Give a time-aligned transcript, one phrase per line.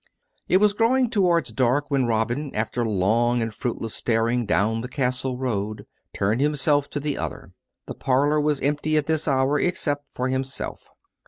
[0.49, 5.37] It was growing towards dark when Robin, after long and fruitless staring down the castle
[5.37, 7.51] road, turned himself to the other.
[7.85, 10.89] The parlour was empty at this hour except for himself.